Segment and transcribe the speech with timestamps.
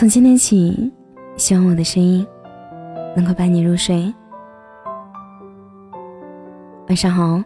[0.00, 0.90] 从今天起，
[1.36, 2.26] 希望我的声音
[3.14, 4.10] 能够伴你入睡。
[6.88, 7.44] 晚上好，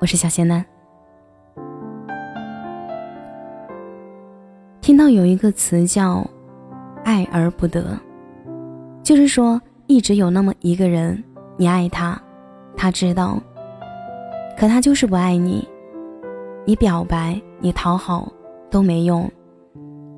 [0.00, 0.64] 我是小仙男。
[4.80, 6.26] 听到有一个词叫
[7.04, 7.94] “爱而不得”，
[9.04, 11.22] 就是说一直有那么一个人，
[11.58, 12.18] 你爱他，
[12.74, 13.38] 他知道，
[14.58, 15.68] 可他就是不爱你。
[16.64, 18.32] 你表白，你讨好
[18.70, 19.30] 都没用。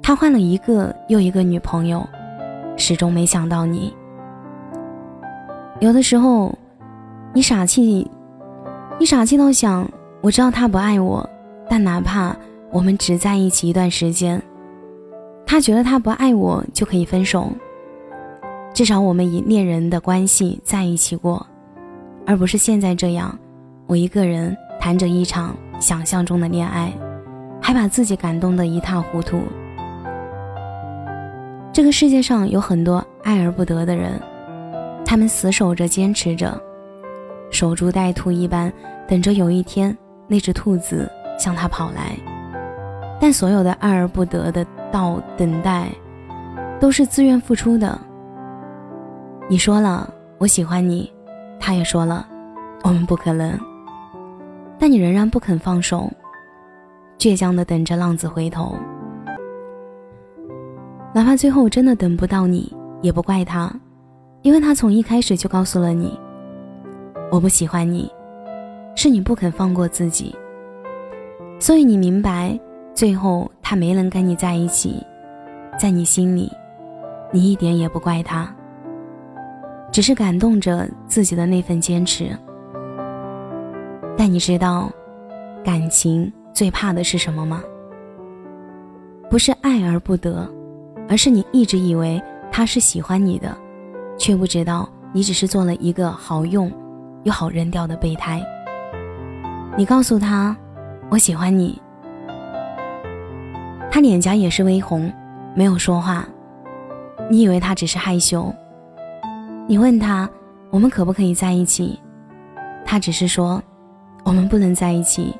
[0.08, 2.02] 他换了一个又一个女朋友，
[2.78, 3.94] 始终没想到你。
[5.80, 6.50] 有的时候，
[7.34, 8.10] 你傻气，
[8.98, 9.86] 你傻气到想，
[10.22, 11.28] 我知道他不爱我，
[11.68, 12.34] 但哪怕
[12.70, 14.42] 我们只在一起一段时间，
[15.44, 17.52] 他觉得他不爱我就可以分手。
[18.72, 21.46] 至少我们以恋人的关系在一起过，
[22.24, 23.38] 而不是现在这样，
[23.86, 26.90] 我一个人谈着一场想象中的恋爱，
[27.60, 29.42] 还把自己感动得一塌糊涂。
[31.78, 34.20] 这个世界上有很多爱而不得的人，
[35.04, 36.60] 他们死守着、坚持着，
[37.52, 38.72] 守株待兔一般，
[39.06, 42.16] 等着有一天那只兔子向他跑来。
[43.20, 45.86] 但所有的爱而不得的到等待，
[46.80, 47.96] 都是自愿付出的。
[49.48, 51.08] 你说了我喜欢你，
[51.60, 52.26] 他也说了
[52.82, 53.56] 我们不可能，
[54.80, 56.10] 但你仍然不肯放手，
[57.20, 58.76] 倔强的等着浪子回头。
[61.14, 63.72] 哪怕最后真的等不到你，也不怪他，
[64.42, 66.18] 因为他从一开始就告诉了你，
[67.30, 68.10] 我不喜欢你，
[68.94, 70.34] 是你不肯放过自己。
[71.58, 72.58] 所以你明白，
[72.94, 75.02] 最后他没能跟你在一起，
[75.78, 76.52] 在你心里，
[77.32, 78.54] 你一点也不怪他，
[79.90, 82.30] 只是感动着自己的那份坚持。
[84.16, 84.90] 但你知道，
[85.64, 87.62] 感情最怕的是什么吗？
[89.30, 90.48] 不是爱而不得。
[91.08, 93.56] 而是你一直以为他是喜欢你的，
[94.18, 96.70] 却不知道你只是做了一个好用
[97.24, 98.42] 又好扔掉的备胎。
[99.76, 100.56] 你告诉他
[101.10, 101.80] 我喜欢你，
[103.90, 105.10] 他脸颊也是微红，
[105.54, 106.26] 没有说话。
[107.30, 108.52] 你以为他只是害羞。
[109.66, 110.28] 你问他
[110.70, 111.98] 我们可不可以在一起，
[112.84, 113.62] 他只是说
[114.24, 115.34] 我们不能在一起，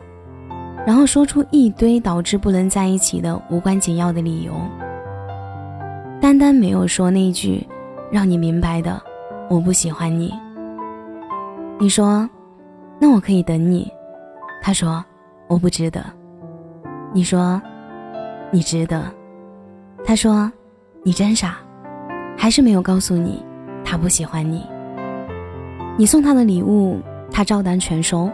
[0.87, 4.53] 然后说出一堆导致不能在一起的无关紧要的理由。
[6.29, 7.67] 单单没有说那句
[8.13, 9.01] 让你明白的
[9.49, 10.31] “我不喜欢你”。
[11.81, 12.29] 你说
[13.01, 13.91] ：“那我可以等你。”
[14.61, 15.03] 他说
[15.49, 16.05] ：“我不值得。”
[17.15, 17.59] 你说
[18.53, 19.03] ：“你值得。”
[20.05, 20.53] 他说
[21.03, 21.57] ：“你真傻，
[22.37, 23.43] 还是没有告诉你
[23.83, 24.67] 他不喜欢你。”
[25.97, 26.99] 你送他的礼物，
[27.31, 28.31] 他照单全收，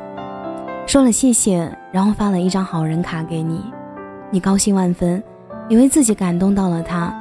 [0.85, 3.65] 说了谢谢，然后发了一张好人卡给你。
[4.33, 5.23] 你高兴万分，
[5.69, 7.21] 以为自己感动到了他。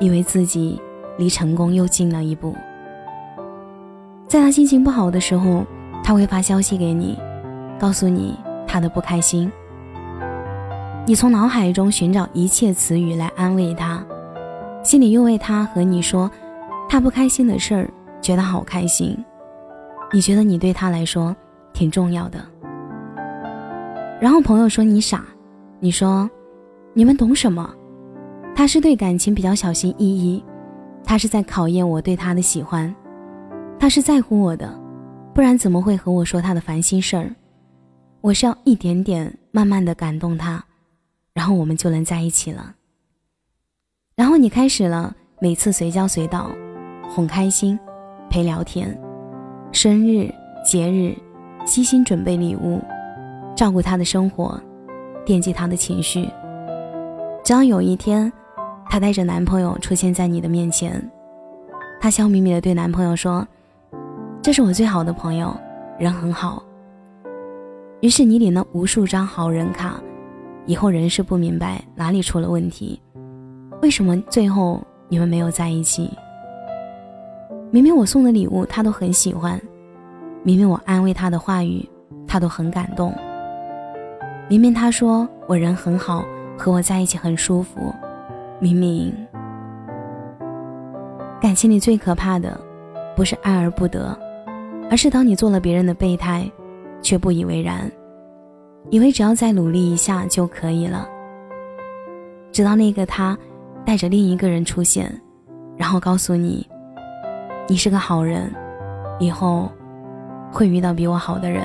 [0.00, 0.80] 以为自己
[1.16, 2.56] 离成功又近了一步。
[4.26, 5.64] 在他心情不好的时候，
[6.02, 7.16] 他会发消息给你，
[7.78, 9.50] 告诉你他的不开心。
[11.06, 14.04] 你从脑海中寻找一切词语来安慰他，
[14.82, 16.30] 心里又为他和你说
[16.88, 17.90] 他不开心的事儿
[18.20, 19.16] 觉得好开心。
[20.12, 21.34] 你觉得你对他来说
[21.72, 22.38] 挺重要的。
[24.20, 25.24] 然后朋友说你傻，
[25.80, 26.28] 你说
[26.92, 27.74] 你们懂什么？
[28.54, 30.44] 他是对感情比较小心翼翼，
[31.02, 32.94] 他是在考验我对他的喜欢，
[33.78, 34.78] 他是在乎我的，
[35.34, 37.34] 不然怎么会和我说他的烦心事儿？
[38.20, 40.62] 我是要一点点慢慢的感动他，
[41.32, 42.74] 然后我们就能在一起了。
[44.14, 46.50] 然后你开始了每次随叫随到，
[47.08, 47.78] 哄开心，
[48.28, 48.94] 陪聊天，
[49.72, 50.30] 生日
[50.62, 51.16] 节日，
[51.64, 52.78] 悉心准备礼物，
[53.56, 54.60] 照顾他的生活，
[55.24, 56.28] 惦记他的情绪。
[57.42, 58.30] 只要有一天。
[58.90, 61.00] 她带着男朋友出现在你的面前，
[62.00, 63.46] 她笑眯眯的对男朋友说
[64.42, 65.56] ：“这是我最好的朋友，
[65.96, 66.60] 人很好。”
[68.02, 70.00] 于是你领了无数张好人卡，
[70.66, 73.00] 以后仍是不明白哪里出了问题，
[73.80, 76.10] 为什么最后你们没有在一起？
[77.70, 79.60] 明明我送的礼物他都很喜欢，
[80.42, 81.88] 明明我安慰他的话语
[82.26, 83.14] 他都很感动，
[84.48, 86.24] 明明他说我人很好，
[86.58, 87.94] 和我在一起很舒服。
[88.62, 89.10] 明明，
[91.40, 92.60] 感情里最可怕的，
[93.16, 94.14] 不是爱而不得，
[94.90, 96.46] 而是当你做了别人的备胎，
[97.00, 97.90] 却不以为然，
[98.90, 101.08] 以为只要再努力一下就可以了。
[102.52, 103.36] 直到那个他
[103.82, 105.10] 带着另一个人出现，
[105.74, 106.68] 然后告诉你，
[107.66, 108.52] 你是个好人，
[109.18, 109.72] 以后
[110.52, 111.64] 会遇到比我好的人。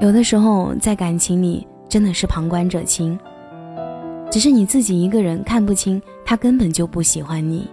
[0.00, 3.18] 有的时候在感情里，真的是旁观者清。
[4.30, 7.68] 只是你自己一个人看不清，他根本就不喜欢你。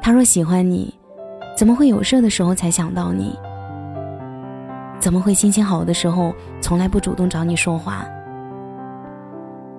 [0.00, 0.94] 他若喜欢你，
[1.56, 3.38] 怎么会有事的时候才想到你？
[4.98, 8.06] 怎么会心情好的时候从来不主动找你说话？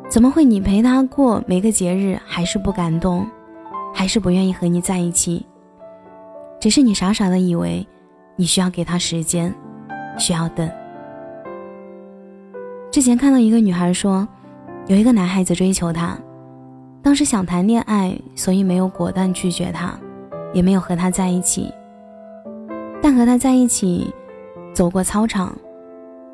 [0.07, 3.27] 怎么会你陪他过每个节日还是不感动，
[3.93, 5.45] 还是不愿意和你在一起？
[6.59, 7.85] 只是你傻傻的以为，
[8.35, 9.53] 你需要给他时间，
[10.17, 10.69] 需要等。
[12.91, 14.27] 之前看到一个女孩说，
[14.89, 16.17] 有一个男孩子追求她，
[17.03, 19.93] 当时想谈恋爱，所以没有果断拒绝他，
[20.51, 21.71] 也没有和他在一起。
[22.99, 24.11] 但和他在一起，
[24.73, 25.55] 走过操场，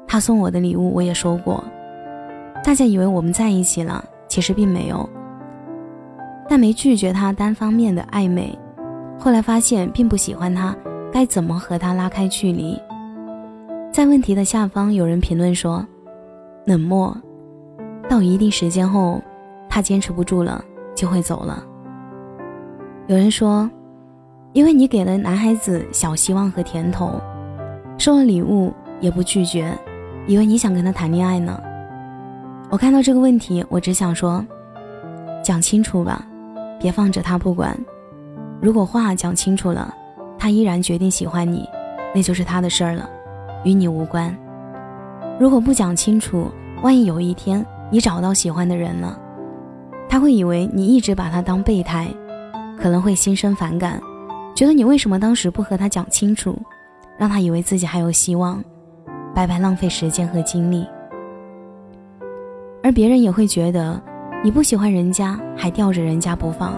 [0.08, 1.62] 他送我的礼物我也收过。
[2.64, 5.08] 大家以为我们在一起了，其实并没有。
[6.48, 8.58] 但没拒绝他单方面的暧昧。
[9.20, 10.74] 后来发现并不喜欢他，
[11.12, 12.82] 该怎么和他拉开距离？
[13.92, 15.86] 在问题的下方有人评论说
[16.66, 17.14] ：“冷漠，
[18.10, 19.22] 到一定时间后，
[19.70, 20.64] 他坚持不住了
[20.96, 21.64] 就会走了。”
[23.08, 23.70] 有人说
[24.54, 27.20] ：“因为你给了男孩子小希望和甜头，
[27.98, 29.72] 收了礼物也不拒绝，
[30.28, 31.60] 以为你想跟他谈恋爱呢。”
[32.72, 34.44] 我看到这个问题，我只想说：
[35.44, 36.26] 讲清楚吧，
[36.80, 37.78] 别放着他不管。
[38.60, 39.94] 如果话讲清楚了，
[40.40, 41.70] 他依然决定喜欢你，
[42.14, 43.08] 那就是他的事儿了，
[43.64, 44.36] 与你无关。
[45.40, 46.50] 如果不讲清楚，
[46.82, 47.64] 万一有一天
[47.96, 49.18] 你找到喜欢的人了，
[50.10, 52.10] 他会以为你一直把他当备胎，
[52.78, 54.02] 可能会心生反感，
[54.54, 56.62] 觉得你为什么当时不和他讲清楚，
[57.18, 58.62] 让他以为自己还有希望，
[59.34, 60.86] 白白浪费时间和精力。
[62.84, 63.98] 而别人也会觉得
[64.44, 66.74] 你不喜欢人家还吊着人家不放，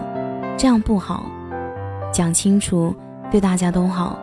[0.56, 1.26] 这样不好。
[2.12, 2.94] 讲清楚，
[3.28, 4.16] 对大家都好。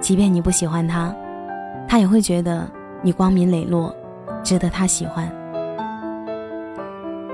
[0.00, 1.14] 即便你不喜欢他，
[1.86, 2.66] 他也会觉得
[3.02, 3.94] 你光明磊落，
[4.42, 5.30] 值得他喜欢。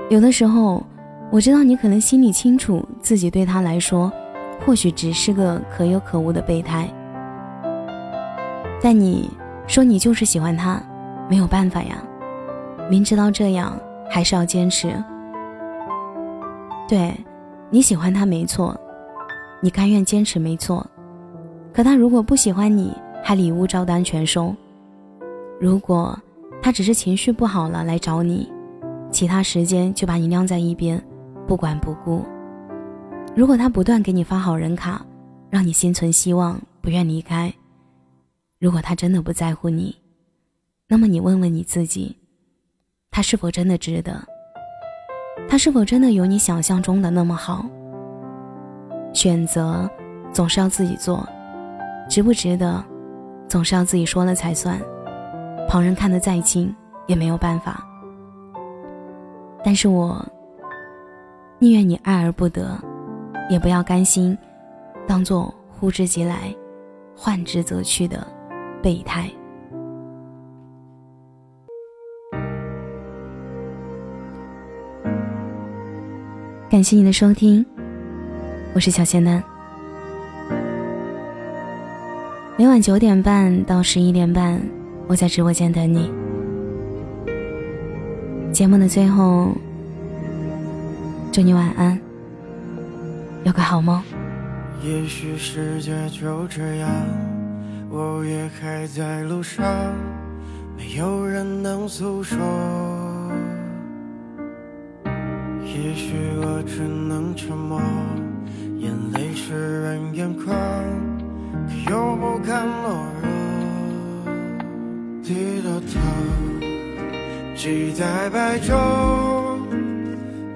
[0.09, 0.83] 有的时候，
[1.31, 4.11] 我知道你可能心里清楚，自己对他来说，
[4.65, 6.87] 或许只是个可有可无的备胎。
[8.81, 9.29] 但你
[9.65, 10.81] 说你就是喜欢他，
[11.29, 11.97] 没有办法呀。
[12.89, 13.79] 明知道这样，
[14.09, 14.93] 还是要坚持。
[16.87, 17.15] 对，
[17.69, 18.79] 你喜欢他没错。
[19.61, 20.85] 你甘愿坚持没错，
[21.73, 24.53] 可他如果不喜欢你，还礼物照单全收；
[25.59, 26.19] 如果
[26.61, 28.51] 他只是情绪不好了来找你，
[29.13, 31.01] 其他时间就把你晾在一边，
[31.47, 32.25] 不管不顾；
[33.35, 35.05] 如果他不断给你发好人卡，
[35.51, 37.53] 让你心存希望，不愿离开；
[38.59, 39.95] 如果他真的不在乎你，
[40.87, 42.17] 那么你问问你自己，
[43.11, 44.19] 他是否真的值得？
[45.47, 47.63] 他是否真的有你想象中的那么好？
[49.13, 49.87] 选择
[50.31, 51.23] 总是要自己做，
[52.09, 52.83] 值不值得，
[53.47, 54.81] 总是要自己说了才算。
[55.69, 56.75] 旁人看得再清
[57.05, 57.87] 也没有办法。
[59.63, 60.23] 但是我
[61.57, 62.77] 宁愿你爱而不得，
[63.49, 64.37] 也不要甘心
[65.07, 66.53] 当做呼之即来、
[67.15, 68.27] 唤之则去的
[68.81, 69.29] 备胎。
[76.69, 77.65] 感谢你的收听。
[78.73, 79.41] 我是小仙丹，
[82.57, 84.59] 每晚九点半到十一点半，
[85.07, 86.22] 我在直播间等你。
[88.53, 89.51] 节目的最后，
[91.31, 91.99] 祝你晚安，
[93.43, 93.99] 有个好梦。
[94.83, 96.87] 也许世界就这样，
[97.89, 99.65] 我也还在路上，
[100.77, 102.37] 没有人能诉说。
[105.65, 107.81] 也许我只能沉默。
[108.77, 110.55] 眼泪湿润眼眶，
[111.87, 113.27] 可又不敢懦弱。
[115.23, 115.99] 低着头，
[117.63, 118.73] 期待白昼，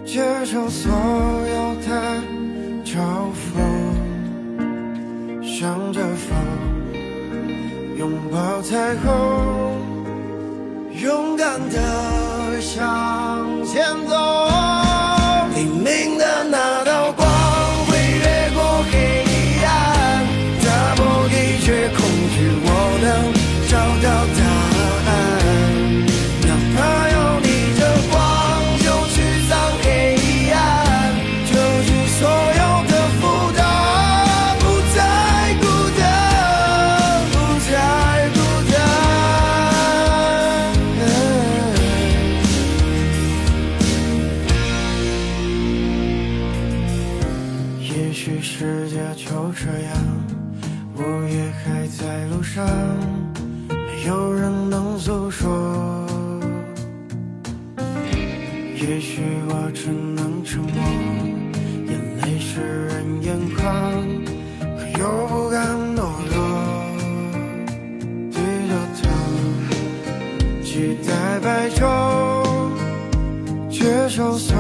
[0.06, 2.22] 接受所有的
[2.84, 3.64] 嘲讽。
[5.42, 6.36] 向着风，
[7.98, 9.08] 拥抱彩虹，
[11.02, 14.17] 勇敢的向前走。
[58.80, 60.72] 也许我只能沉默，
[61.88, 63.66] 眼泪湿润眼眶，
[64.62, 66.38] 可又不敢懦弱，
[68.32, 68.38] 低
[68.70, 69.04] 着头。
[70.64, 71.82] 期待白昼，
[73.68, 74.56] 接受所。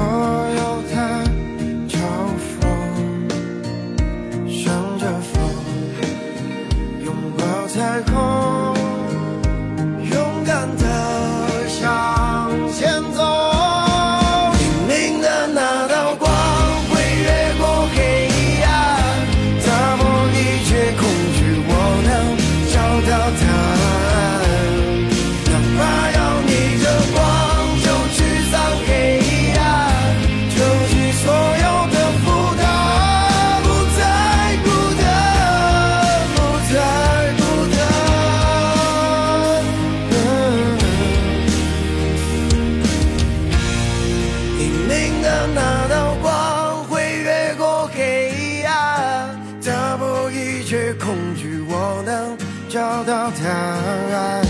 [52.77, 54.46] 找到答案